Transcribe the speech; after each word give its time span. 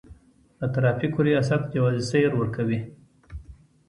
د 0.59 0.61
ترافیکو 0.75 1.19
ریاست 1.27 1.61
جواز 1.73 1.95
سیر 2.09 2.31
ورکوي 2.37 2.79